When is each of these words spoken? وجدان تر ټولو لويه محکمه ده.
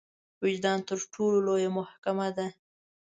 وجدان 0.43 0.79
تر 0.89 0.97
ټولو 1.13 1.37
لويه 1.47 1.69
محکمه 1.77 2.27
ده. 2.37 2.47